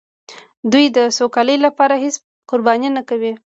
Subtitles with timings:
[0.71, 2.15] دوی د سوکالۍ لپاره هېڅ
[2.49, 3.33] قرباني نه کوي.